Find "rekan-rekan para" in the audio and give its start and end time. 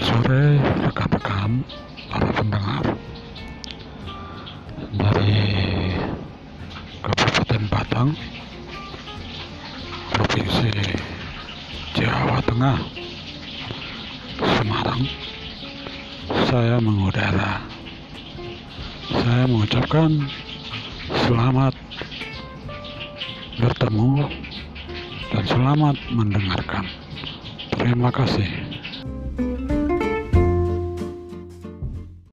0.88-2.28